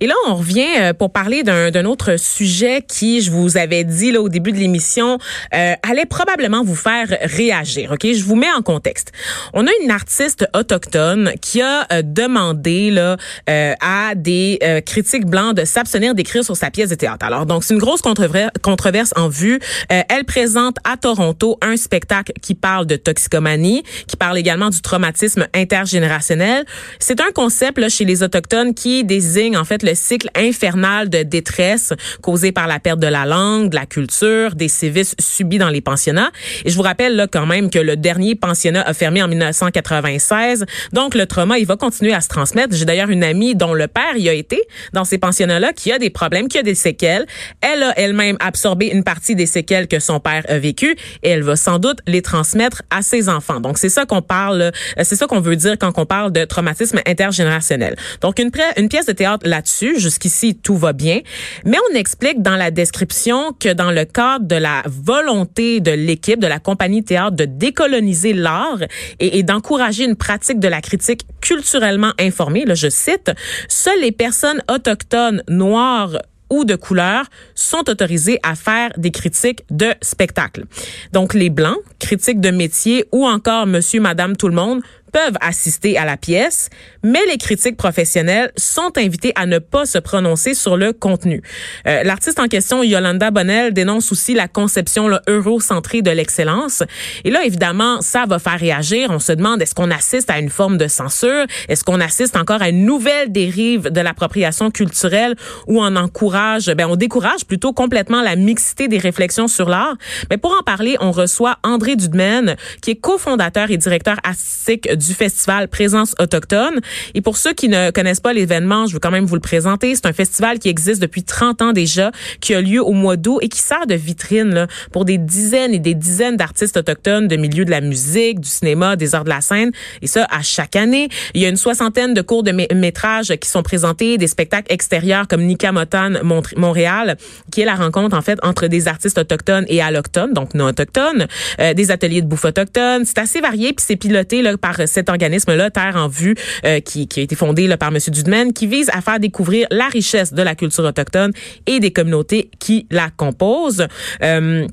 [0.00, 4.20] Et là, on revient pour parler d'un autre sujet qui, je vous avais dit là
[4.20, 5.18] au début de l'émission,
[5.52, 7.92] allait probablement vous faire réagir.
[7.92, 9.12] Ok, je vous mets en contexte.
[9.52, 16.14] On a une artiste autochtone qui a demandé là à des critiques blancs de s'abstenir
[16.14, 17.24] d'écrire sur sa pièce de théâtre.
[17.24, 19.60] Alors donc c'est une grosse controverse en vue.
[19.88, 25.46] elle présente à Toronto un spectacle qui parle de toxicomanie, qui parle également du traumatisme
[25.54, 26.64] intergénérationnel.
[26.98, 31.22] C'est un concept là, chez les autochtones qui désigne en fait le cycle infernal de
[31.22, 35.68] détresse causé par la perte de la langue, de la culture, des sévices subis dans
[35.68, 36.30] les pensionnats.
[36.64, 40.66] Et je vous rappelle là quand même que le dernier pensionnat a fermé en 1996.
[40.92, 42.74] Donc le trauma, il va continuer à se transmettre.
[42.74, 44.60] J'ai d'ailleurs une amie dont le père y a été
[44.92, 47.26] dans ces pensionnats-là qui a des problèmes, qui a des séquelles.
[47.60, 51.42] Elle a elle-même absorbé une partie des séquelles que son père a vécues et elle
[51.42, 53.60] va sans doute les transmettre à ses enfants.
[53.60, 54.72] Donc c'est ça qu'on parle,
[55.02, 57.96] c'est ça qu'on veut dire quand on parle de traumatisme intergénérationnel.
[58.20, 61.20] Donc une, une pièce de théâtre jusqu'ici tout va bien,
[61.64, 66.40] mais on explique dans la description que dans le cadre de la volonté de l'équipe
[66.40, 68.82] de la compagnie théâtre de décoloniser l'art
[69.20, 73.30] et, et d'encourager une pratique de la critique culturellement informée, là je cite,
[73.68, 76.18] seules les personnes autochtones noires
[76.50, 80.64] ou de couleur sont autorisés à faire des critiques de spectacle.
[81.12, 84.80] Donc les blancs, critiques de métier ou encore monsieur, madame, tout le monde
[85.16, 86.68] peuvent assister à la pièce,
[87.02, 91.40] mais les critiques professionnels sont invités à ne pas se prononcer sur le contenu.
[91.86, 96.82] Euh, L'artiste en question, Yolanda Bonnell, dénonce aussi la conception eurocentrée de l'excellence.
[97.24, 99.08] Et là, évidemment, ça va faire réagir.
[99.10, 101.46] On se demande, est-ce qu'on assiste à une forme de censure?
[101.70, 105.34] Est-ce qu'on assiste encore à une nouvelle dérive de l'appropriation culturelle
[105.66, 109.96] où on encourage, ben, on décourage plutôt complètement la mixité des réflexions sur l'art?
[110.28, 115.05] Mais pour en parler, on reçoit André Dudemaine, qui est cofondateur et directeur artistique du
[115.06, 116.80] du festival Présence autochtone.
[117.14, 119.94] Et pour ceux qui ne connaissent pas l'événement, je veux quand même vous le présenter.
[119.94, 123.38] C'est un festival qui existe depuis 30 ans déjà, qui a lieu au mois d'août
[123.42, 127.36] et qui sert de vitrine là, pour des dizaines et des dizaines d'artistes autochtones de
[127.36, 129.70] milieux de la musique, du cinéma, des arts de la scène.
[130.02, 131.08] Et ça, à chaque année.
[131.34, 135.28] Il y a une soixantaine de cours de métrage qui sont présentés, des spectacles extérieurs
[135.28, 136.12] comme Nika Motan
[136.56, 137.16] Montréal,
[137.50, 141.26] qui est la rencontre en fait entre des artistes autochtones et allochtones, donc non autochtones,
[141.60, 143.04] euh, des ateliers de bouffe autochtone.
[143.04, 146.34] C'est assez varié puis c'est piloté là, par cet organisme-là, Terre en vue,
[146.64, 147.98] euh, qui, qui, a été fondé là, par M.
[148.08, 151.32] Dudemaine, qui vise à faire découvrir la richesse de la culture autochtone
[151.66, 153.86] et des communautés qui la composent.
[154.22, 154.66] Euh,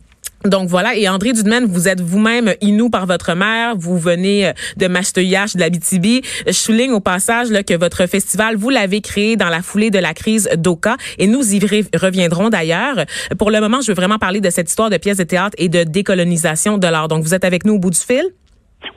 [0.45, 4.51] donc voilà, et André Dudemaine, vous êtes vous-même Inou par votre mère, vous venez euh,
[4.77, 6.25] de Masteuillache, de la BTB.
[6.47, 9.99] Je souligne au passage là, que votre festival, vous l'avez créé dans la foulée de
[9.99, 13.05] la crise d'Oka, et nous y reviendrons d'ailleurs.
[13.37, 15.69] Pour le moment, je veux vraiment parler de cette histoire de pièces de théâtre et
[15.69, 17.07] de décolonisation de l'art.
[17.07, 18.23] Donc vous êtes avec nous au bout du fil?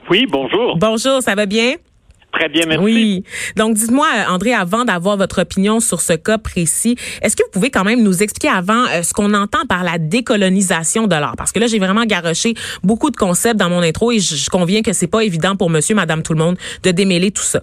[0.09, 0.77] Oui, bonjour.
[0.77, 1.75] Bonjour, ça va bien?
[2.31, 2.83] Très bien, merci.
[2.83, 3.23] Oui.
[3.55, 7.71] Donc, dites-moi, André, avant d'avoir votre opinion sur ce cas précis, est-ce que vous pouvez
[7.71, 11.35] quand même nous expliquer avant euh, ce qu'on entend par la décolonisation de l'art?
[11.37, 12.53] Parce que là, j'ai vraiment garoché
[12.83, 15.69] beaucoup de concepts dans mon intro et je, je conviens que c'est pas évident pour
[15.69, 17.61] monsieur, madame, tout le monde de démêler tout ça.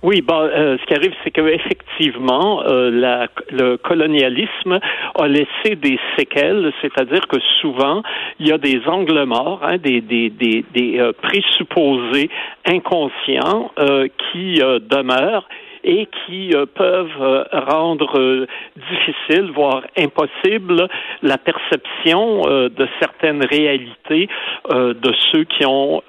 [0.00, 4.78] Oui, bon, euh, ce qui arrive, c'est qu'effectivement, euh, la, le colonialisme
[5.18, 8.02] a laissé des séquelles, c'est-à-dire que souvent,
[8.38, 12.30] il y a des angles morts, hein, des, des, des, des euh, présupposés
[12.64, 15.48] inconscients euh, qui demeurent
[15.84, 18.46] et qui euh, peuvent euh, rendre euh,
[18.90, 20.88] difficile, voire impossible,
[21.22, 24.28] la perception de certaines réalités
[24.70, 26.02] de ceux qui ont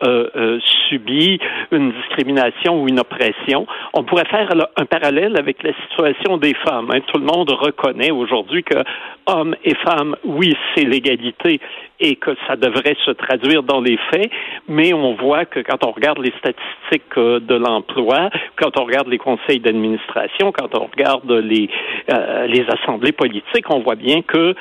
[0.89, 1.39] subi
[1.71, 3.65] une discrimination ou une oppression.
[3.93, 6.89] On pourrait faire un parallèle avec la situation des femmes.
[6.91, 6.99] Hein.
[7.07, 8.77] Tout le monde reconnaît aujourd'hui que
[9.25, 11.59] hommes et femmes, oui, c'est l'égalité
[11.99, 14.31] et que ça devrait se traduire dans les faits,
[14.67, 19.17] mais on voit que quand on regarde les statistiques de l'emploi, quand on regarde les
[19.17, 21.69] conseils d'administration, quand on regarde les,
[22.11, 24.55] euh, les assemblées politiques, on voit bien que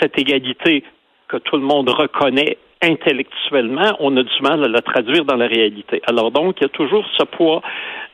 [0.00, 0.82] cette égalité
[1.28, 5.46] que tout le monde reconnaît intellectuellement, on a du mal à la traduire dans la
[5.46, 6.02] réalité.
[6.06, 7.62] Alors donc, il y a toujours ce poids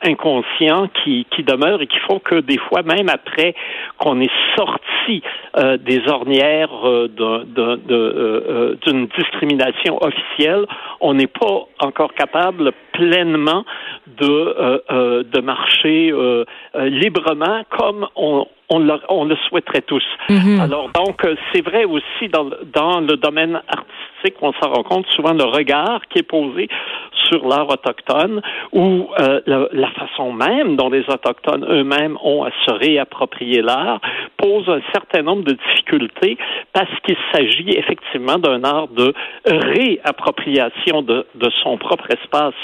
[0.03, 3.55] inconscient qui, qui demeure et qui font que des fois, même après
[3.99, 5.23] qu'on est sorti
[5.57, 10.67] euh, des ornières euh, euh, d'une discrimination officielle,
[11.01, 13.65] on n'est pas encore capable pleinement
[14.07, 16.13] de, de marcher
[16.75, 20.05] librement comme on, on le, on le souhaiterait tous.
[20.29, 20.61] Mm-hmm.
[20.61, 25.33] Alors donc, c'est vrai aussi dans, dans le domaine artistique, on s'en rend compte souvent
[25.33, 26.69] le regard qui est posé
[27.29, 28.41] sur l'art autochtone
[28.73, 34.01] ou euh, la, façon même dont les autochtones eux-mêmes ont à se réapproprier l'art
[34.37, 36.37] pose un certain nombre de difficultés
[36.73, 42.55] parce qu'il s'agit effectivement d'un art de réappropriation de, de son propre espace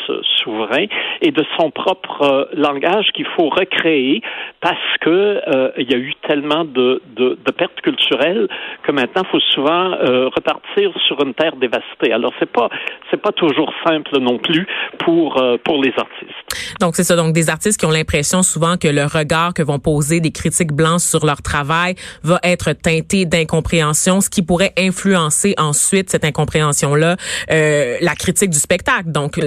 [0.42, 0.86] souverain
[1.20, 4.22] et de son propre langage qu'il faut recréer
[4.60, 5.40] parce que
[5.78, 8.48] il y a eu tellement de, de, de, pertes culturelles
[8.82, 9.90] que maintenant il faut souvent
[10.34, 12.12] repartir sur une terre dévastée.
[12.12, 12.68] Alors c'est pas
[13.10, 14.66] c'est pas toujours simple non plus
[14.98, 16.78] pour pour les artistes.
[16.80, 19.78] Donc c'est ça donc des artistes qui ont l'impression souvent que le regard que vont
[19.78, 25.54] poser des critiques blanches sur leur travail va être teinté d'incompréhension, ce qui pourrait influencer
[25.58, 27.16] ensuite cette incompréhension-là,
[27.50, 29.10] euh, la critique du spectacle.
[29.10, 29.38] Donc,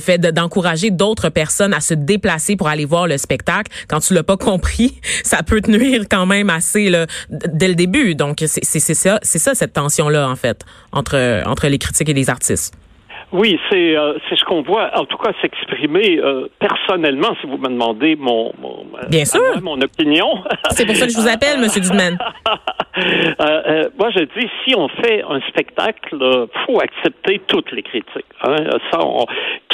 [0.00, 4.22] fait d'encourager d'autres personnes à se déplacer pour aller voir le spectacle, quand tu l'as
[4.22, 8.14] pas compris, ça peut te nuire quand même assez là, dès le début.
[8.14, 12.30] Donc, c'est ça, c'est ça cette tension-là en fait entre entre les critiques et les
[12.30, 12.74] artistes.
[13.30, 17.58] Oui, c'est euh, c'est ce qu'on voit, en tout cas, s'exprimer euh, personnellement, si vous
[17.58, 19.40] me demandez mon, mon Bien sûr.
[19.62, 20.42] mon opinion.
[20.70, 22.16] C'est pour ça que je vous appelle, Monsieur Dudman.
[23.40, 26.18] euh, moi, je dis, si on fait un spectacle,
[26.66, 28.24] faut accepter toutes les critiques.
[28.44, 28.56] Hein.
[28.90, 29.26] Ça, on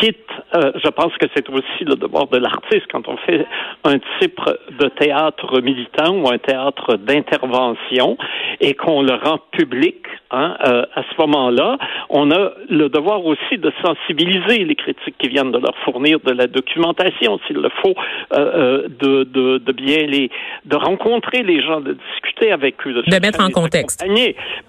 [0.04, 0.18] quitte.
[0.54, 3.46] Euh, je pense que c'est aussi le devoir de l'artiste quand on fait
[3.84, 4.40] un type
[4.78, 8.16] de théâtre militant ou un théâtre d'intervention
[8.60, 9.96] et qu'on le rend public.
[10.30, 11.78] Hein, à ce moment-là,
[12.10, 16.32] on a le devoir aussi de sensibiliser les critiques qui viennent de leur fournir de
[16.32, 17.94] la documentation, s'il le faut,
[18.32, 20.30] euh, euh, de, de, de, bien les,
[20.64, 24.04] de rencontrer les gens, de discuter avec eux, de, mettre en contexte.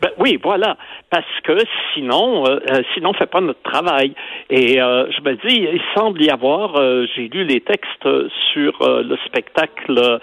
[0.02, 0.78] Ben, oui, voilà,
[1.10, 1.58] parce que
[1.94, 2.60] sinon, euh,
[2.94, 4.14] sinon, on fait pas notre travail.
[4.50, 6.76] Et je dis, il semble y avoir,
[7.16, 8.08] j'ai lu les textes
[8.54, 10.20] sur le spectacle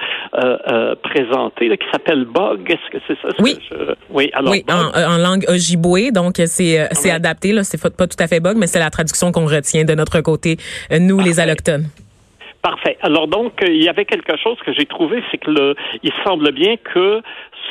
[1.03, 2.71] présenté là, qui s'appelle Bug.
[2.71, 3.29] Est-ce que c'est ça?
[3.41, 3.59] Oui.
[4.11, 8.27] oui, alors, oui en, langue ojibwe, donc c'est c'est adapté là, c'est pas tout à
[8.27, 10.57] fait mais c'est la traduction qu'on retient de notre côté,
[10.91, 11.87] euh, nous, les allochtones.
[12.63, 12.97] Parfait.
[13.01, 15.75] Alors donc, euh, il y avait quelque chose que j'ai trouvé, c'est que le,
[16.05, 17.21] il semble bien que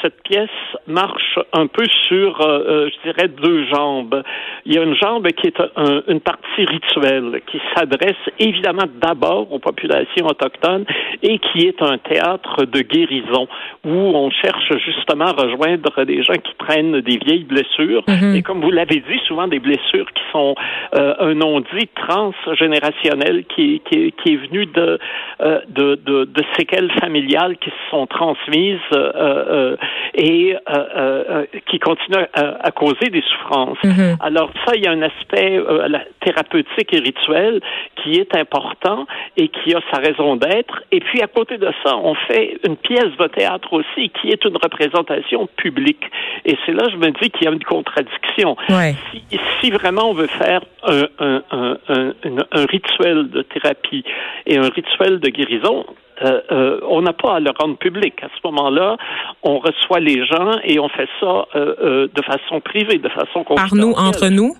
[0.01, 0.49] cette pièce
[0.87, 4.23] marche un peu sur, euh, euh, je dirais, deux jambes.
[4.65, 5.59] Il y a une jambe qui est
[6.07, 10.85] une partie rituelle, qui s'adresse évidemment d'abord aux populations autochtones
[11.23, 13.47] et qui est un théâtre de guérison
[13.85, 18.35] où on cherche justement à rejoindre des gens qui prennent des vieilles blessures mhm.
[18.35, 20.55] et comme vous l'avez dit, souvent des blessures qui sont
[20.95, 24.99] euh, un non-dit transgénérationnel qui, qui, qui, est venu de,
[25.39, 29.75] de, de, de, séquelles familiales qui se sont transmises et euh,
[30.17, 33.77] euh, euh, qui continue à, causer des souffrances.
[33.83, 34.17] Mm-hmm.
[34.21, 35.59] Alors ça, il y a un aspect
[36.23, 37.61] thérapeutique et rituel
[37.95, 39.07] qui est important
[39.37, 40.83] et qui a sa raison d'être.
[40.91, 44.43] Et puis à côté de ça, on fait une pièce de théâtre aussi qui est
[44.45, 46.03] une représentation publique.
[46.45, 48.55] Et c'est là, je me dis qu'il y a une contradiction.
[49.11, 52.15] Si, si, vraiment on veut faire un, un, un,
[52.51, 54.03] un, rituel de thérapie
[54.45, 55.85] et un rituel de guérison,
[56.23, 58.13] euh, euh, on n'a pas à le rendre public.
[58.21, 58.97] À ce moment-là,
[59.43, 63.73] on reçoit les gens et on fait ça euh, de façon privée, de façon Par
[63.73, 64.55] nous, entre nous?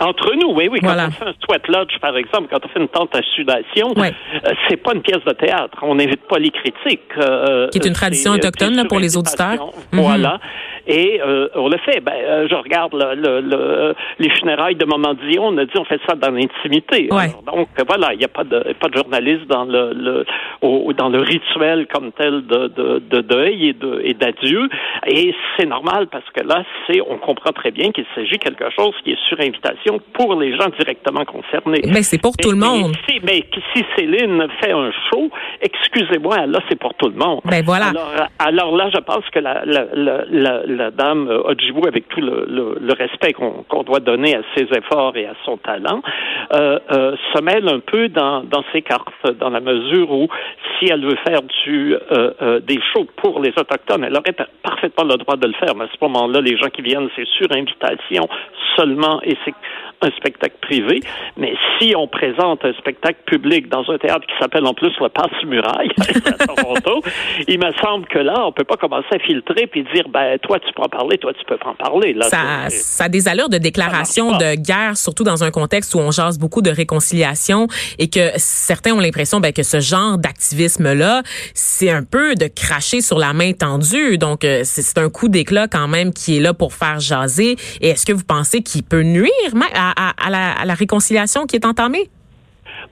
[0.00, 0.80] Entre nous, oui, oui.
[0.80, 3.94] Quand on fait un sweat lodge, par exemple, quand on fait une tente à sudation,
[4.68, 5.78] c'est pas une pièce de théâtre.
[5.82, 7.12] On n'invite pas les critiques.
[7.70, 9.70] Qui est une tradition autochtone pour les auditeurs.
[9.92, 10.40] Voilà.
[10.86, 12.00] Et euh, on le fait.
[12.00, 15.48] Ben, euh, je regarde le, le, les funérailles de Maman Dion.
[15.48, 17.08] On a dit on fait ça dans l'intimité.
[17.46, 20.24] Donc voilà, il n'y a pas de pas de journaliste dans le, le
[20.60, 24.68] au, dans le rituel comme tel de, de, de deuil et de et d'adieu.
[25.06, 28.70] Et c'est normal parce que là, c'est on comprend très bien qu'il s'agit de quelque
[28.70, 31.82] chose qui est sur invitation pour les gens directement concernés.
[31.86, 32.92] Mais c'est pour tout le monde.
[33.08, 35.30] Si, mais si Céline fait un show,
[35.60, 37.40] excusez-moi, là c'est pour tout le monde.
[37.44, 37.90] Ben voilà.
[37.90, 42.20] Alors, alors là, je pense que la, la, la la dame euh, Odjibou, avec tout
[42.20, 46.02] le, respect qu'on doit donner à ses efforts et à son talent,
[46.52, 50.28] euh, euh, se mêle un peu dans, dans ses cartes, dans la mesure où
[50.78, 51.40] si elle veut faire
[52.60, 55.74] des shows pour les Autochtones, elle aurait parfaitement le droit de le faire.
[55.74, 58.28] Mais à ce moment-là, les gens qui viennent, c'est sur invitation
[58.76, 59.54] seulement et c'est
[60.02, 61.00] un spectacle privé.
[61.36, 65.08] Mais si on présente un spectacle public dans un théâtre qui s'appelle en plus le
[65.08, 65.90] Passe-Muraille
[66.26, 67.02] à Toronto,
[67.46, 70.58] il me semble que là, on peut pas commencer à filtrer puis dire, ben, toi,
[70.58, 72.12] tu peux en parler, toi, tu peux pas en parler.
[72.12, 75.98] Là, ça, ça a des allures de déclaration de guerre, surtout dans un contexte où
[75.98, 77.66] on jase beaucoup de réconciliation
[77.98, 81.22] et que certains ont l'impression ben, que ce genre d'activisme-là,
[81.54, 84.18] c'est un peu de cracher sur la main tendue.
[84.18, 87.56] Donc, euh, c'est un coup d'éclat quand même qui est là pour faire jaser.
[87.80, 89.30] Et est-ce que vous pensez qu'il peut nuire
[89.74, 92.08] à, à, la, à la réconciliation qui est entamée?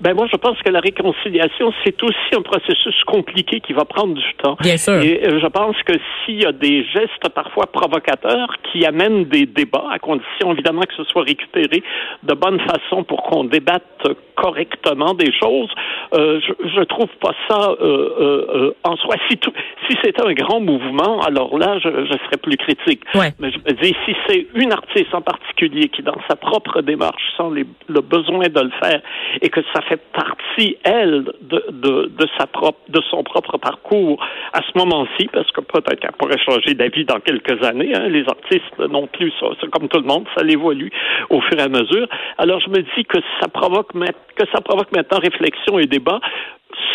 [0.01, 4.15] Ben moi, je pense que la réconciliation, c'est aussi un processus compliqué qui va prendre
[4.15, 4.57] du temps.
[4.61, 4.95] Bien sûr.
[4.95, 5.93] Et euh, je pense que
[6.25, 10.95] s'il y a des gestes parfois provocateurs qui amènent des débats, à condition évidemment que
[10.97, 11.83] ce soit récupéré
[12.23, 15.69] de bonne façon pour qu'on débatte correctement des choses,
[16.13, 19.15] euh, je, je trouve pas ça euh, euh, euh en soi.
[19.31, 19.53] Si, tout,
[19.89, 23.03] si c'était un grand mouvement, alors là, je, je serais plus critique.
[23.15, 23.33] Ouais.
[23.39, 27.23] Mais je me dis, si c'est une artiste en particulier qui, dans sa propre démarche,
[27.37, 29.01] sent les, le besoin de le faire
[29.41, 34.21] et que ça fait partie, elle, de, de, de sa propre, de son propre parcours
[34.53, 37.93] à ce moment-ci, parce que peut-être qu'elle pourrait changer d'avis dans quelques années.
[37.95, 40.91] Hein, les artistes non plus, c'est comme tout le monde, ça évolue
[41.29, 42.09] au fur et à mesure.
[42.39, 46.21] Alors je me dis que ça provoque que ça provoque maintenant réflexion et débat débat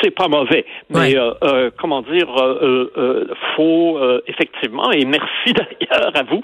[0.05, 6.11] c'est pas mauvais, mais euh, euh, comment dire, euh, euh faut effectivement et merci d'ailleurs
[6.13, 6.41] à vous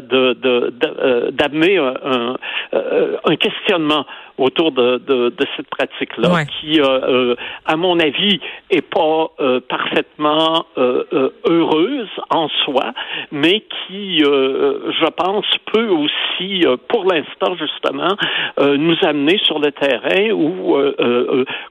[0.00, 2.36] de d'amener un,
[2.72, 4.04] un, questionnement
[4.38, 8.40] autour de, de, de cette pratique-là, qui, euh, euh, à mon avis,
[8.70, 12.92] est pas euh, parfaitement heureuse en soi,
[13.30, 18.16] mais qui, je pense, peut aussi, pour l'instant justement,
[18.58, 20.76] nous amener sur le terrain où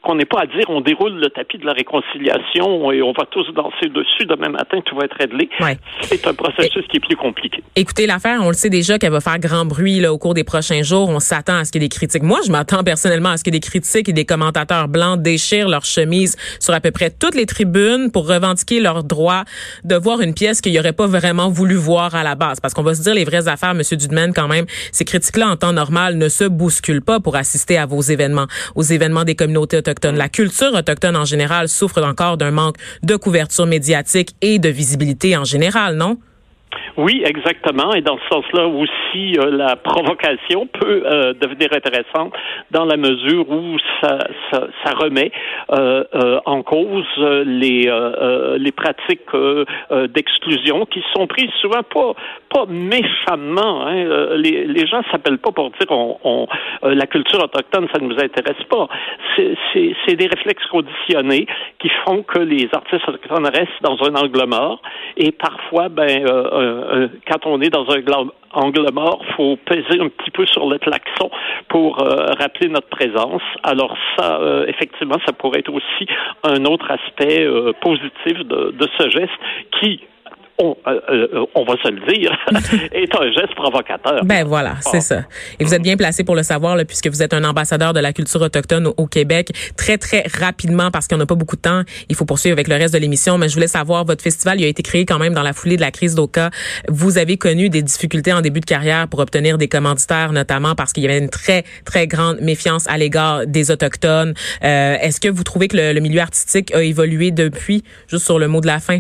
[0.02, 3.26] qu'on n'est pas à dire on déroule le tapis de la réconciliation et on va
[3.30, 5.50] tous danser dessus demain matin, tout va être réglé.
[6.02, 7.64] C'est un processus qui est plus compliqué.
[7.76, 10.44] Écoutez, l'affaire, on le sait déjà qu'elle va faire grand bruit là, au cours des
[10.44, 11.10] prochains jours.
[11.10, 12.24] On s'attend à ce qu'il y ait des critiques.
[12.24, 15.86] Moi, je m'attends personnellement à ce que des critiques et des commentateurs blancs déchirent leur
[15.86, 19.44] chemise sur à peu près toutes les tribunes pour revendiquer leur droit
[19.84, 22.60] de voir une pièce qu'ils n'auraient pas vraiment voulu voir à la base.
[22.60, 25.56] Parce qu'on va se dire les vraies affaires, Monsieur Dudman, quand même, ces critiques-là en
[25.56, 29.78] temps normal ne se bousculent pas pour assister à vos événements, aux événements des communautés
[29.78, 30.18] autochtones.
[30.18, 35.36] La culture autochtone en général souffre encore d'un manque de couverture médiatique et de visibilité
[35.38, 36.18] en général, non?
[36.98, 37.94] Oui, exactement.
[37.94, 42.34] Et dans ce sens-là aussi, euh, la provocation peut euh, devenir intéressante
[42.72, 44.20] dans la mesure où ça,
[44.52, 45.32] ça, ça remet
[45.72, 47.06] euh, euh en cause
[47.46, 47.92] les,
[48.58, 49.30] les pratiques
[50.10, 52.14] d'exclusion qui sont prises souvent pas,
[52.50, 53.86] pas méchamment.
[53.86, 54.36] Hein.
[54.38, 56.48] Les, les gens s'appellent pas pour dire on, on
[56.84, 58.88] la culture autochtone, ça ne nous intéresse pas.
[59.38, 61.46] C'est des réflexes conditionnés
[61.80, 64.82] qui font que les artistes autochtones restent dans un angle mort
[65.18, 66.26] et parfois, ben
[66.92, 68.02] euh, quand on est dans un
[68.54, 71.30] angle mort, faut peser un petit peu sur le klaxon
[71.70, 73.42] pour euh, rappeler notre présence.
[73.64, 76.08] Alors ça, euh, effectivement, ça pourrait être aussi
[76.44, 77.48] un autre aspect
[77.82, 79.32] positif de, de ce geste
[79.80, 80.02] qui,
[80.62, 82.32] on, euh, euh, on, va se le dire,
[82.94, 84.24] est un geste provocateur.
[84.24, 85.02] Ben voilà, c'est ah.
[85.02, 85.24] ça.
[85.60, 88.00] Et vous êtes bien placé pour le savoir, là, puisque vous êtes un ambassadeur de
[88.00, 89.50] la culture autochtone au, Québec.
[89.76, 92.76] Très, très rapidement, parce qu'on n'a pas beaucoup de temps, il faut poursuivre avec le
[92.76, 95.34] reste de l'émission, mais je voulais savoir, votre festival il a été créé quand même
[95.34, 96.52] dans la foulée de la crise d'Oka.
[96.88, 100.94] Vous avez connu des difficultés en début de carrière pour obtenir des commanditaires, notamment parce
[100.94, 104.34] qu'il y avait une très, très grande méfiance à l'égard des Autochtones.
[104.64, 108.40] Euh, Est-ce que vous trouvez que le, le milieu artistique a évolué depuis, juste sur
[108.40, 109.00] le mot de la fin?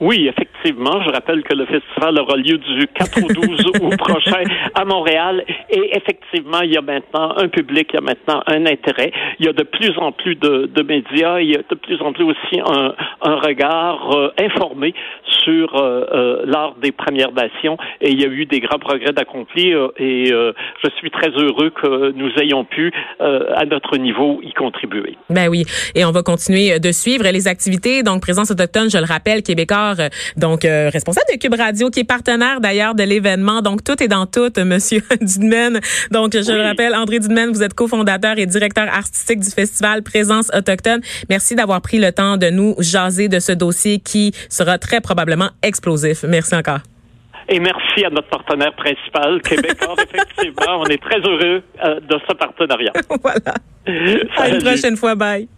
[0.00, 0.55] Oui, effectivement.
[0.68, 4.42] Je rappelle que le festival aura lieu du 4 au 12 août prochain
[4.74, 5.44] à Montréal.
[5.70, 9.12] Et effectivement, il y a maintenant un public, il y a maintenant un intérêt.
[9.38, 11.40] Il y a de plus en plus de, de médias.
[11.40, 14.94] Il y a de plus en plus aussi un, un regard euh, informé
[15.44, 17.76] sur euh, euh, l'art des Premières Nations.
[18.00, 19.90] Et il y a eu des grands progrès d'accomplir.
[19.98, 25.16] et je suis très heureux que nous ayons pu, à notre niveau, y contribuer.
[25.30, 25.64] Ben oui.
[25.94, 28.02] Et on va continuer de suivre les activités.
[28.02, 29.94] Donc, Présence autochtone, je le rappelle, québécois
[30.56, 33.60] donc euh, responsable de Cube Radio, qui est partenaire d'ailleurs de l'événement.
[33.60, 35.80] Donc tout est dans tout, Monsieur Dudman.
[36.10, 40.50] Donc je le rappelle, André Dudman, vous êtes cofondateur et directeur artistique du festival Présence
[40.56, 41.02] autochtone.
[41.28, 45.50] Merci d'avoir pris le temps de nous jaser de ce dossier qui sera très probablement
[45.62, 46.24] explosif.
[46.26, 46.80] Merci encore.
[47.50, 49.94] Et merci à notre partenaire principal, Québécois.
[50.14, 52.92] Effectivement, on est très heureux euh, de ce partenariat.
[53.22, 53.54] voilà.
[54.38, 55.14] À une prochaine fois.
[55.14, 55.48] Bye.